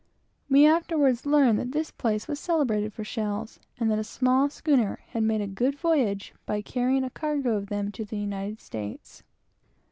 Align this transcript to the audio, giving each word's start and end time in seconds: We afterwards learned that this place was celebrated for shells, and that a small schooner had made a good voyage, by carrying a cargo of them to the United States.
We 0.49 0.65
afterwards 0.65 1.27
learned 1.27 1.59
that 1.59 1.73
this 1.73 1.91
place 1.91 2.27
was 2.27 2.39
celebrated 2.39 2.91
for 2.91 3.03
shells, 3.03 3.59
and 3.79 3.91
that 3.91 3.99
a 3.99 4.03
small 4.03 4.49
schooner 4.49 4.99
had 5.09 5.21
made 5.21 5.41
a 5.41 5.45
good 5.47 5.77
voyage, 5.77 6.33
by 6.47 6.63
carrying 6.63 7.03
a 7.03 7.11
cargo 7.11 7.55
of 7.55 7.67
them 7.67 7.91
to 7.91 8.03
the 8.03 8.17
United 8.17 8.59
States. 8.59 9.21